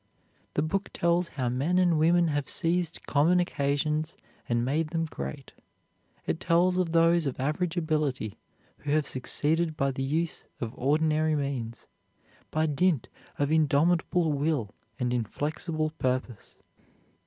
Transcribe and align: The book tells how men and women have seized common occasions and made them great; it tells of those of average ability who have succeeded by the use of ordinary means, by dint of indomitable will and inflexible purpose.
The 0.55 0.63
book 0.63 0.89
tells 0.93 1.27
how 1.27 1.47
men 1.49 1.77
and 1.77 1.99
women 1.99 2.29
have 2.29 2.49
seized 2.49 3.05
common 3.05 3.39
occasions 3.39 4.17
and 4.49 4.65
made 4.65 4.87
them 4.87 5.05
great; 5.05 5.51
it 6.25 6.39
tells 6.39 6.77
of 6.77 6.91
those 6.91 7.27
of 7.27 7.39
average 7.39 7.77
ability 7.77 8.39
who 8.79 8.89
have 8.93 9.05
succeeded 9.05 9.77
by 9.77 9.91
the 9.91 10.01
use 10.01 10.45
of 10.59 10.73
ordinary 10.75 11.35
means, 11.35 11.85
by 12.49 12.65
dint 12.65 13.09
of 13.37 13.51
indomitable 13.51 14.31
will 14.33 14.73
and 14.97 15.13
inflexible 15.13 15.91
purpose. 15.91 16.55